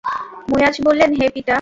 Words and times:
মুয়ায 0.49 0.75
বললেন, 0.87 1.09
হে 1.13 1.25
পিতা! 1.35 1.49